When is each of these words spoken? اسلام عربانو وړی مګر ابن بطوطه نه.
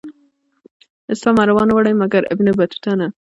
اسلام 1.13 1.35
عربانو 1.43 1.71
وړی 1.75 1.93
مګر 2.01 2.21
ابن 2.33 2.47
بطوطه 2.57 2.91
نه. 2.99 3.07